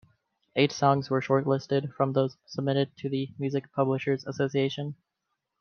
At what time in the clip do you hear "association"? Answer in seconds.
4.25-4.95